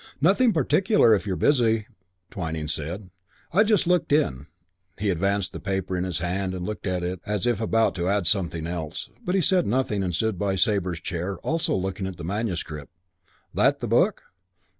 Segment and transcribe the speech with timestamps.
[0.19, 1.85] "Nothing particular, if you're busy,"
[2.31, 3.11] Twyning said.
[3.53, 4.47] "I just looked in."
[4.97, 8.09] He advanced the paper in his hand and looked at it as if about to
[8.09, 9.11] add something else.
[9.23, 12.91] But he said nothing and stood by Sabre's chair, also looking at the manuscript.
[13.53, 14.23] "That that book?"